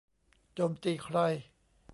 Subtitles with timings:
[0.53, 1.17] โจมตีใคร